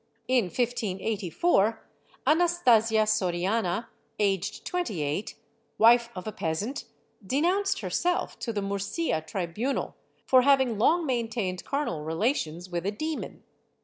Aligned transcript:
In 0.27 0.45
1584 0.45 1.79
Anastasia 2.25 3.05
Soriana, 3.05 3.85
aged 4.17 4.65
28, 4.65 5.35
wife 5.77 6.09
of 6.15 6.25
a 6.25 6.31
peasant, 6.31 6.85
denounced 7.23 7.81
herself 7.81 8.39
to 8.39 8.51
the 8.51 8.61
Murda 8.61 9.21
tribunal 9.27 9.95
for 10.25 10.41
having 10.41 10.79
long 10.79 11.05
maintained 11.05 11.63
carnal 11.65 12.03
relations 12.03 12.67
with 12.67 12.87
a 12.87 12.91
demon. 12.91 13.43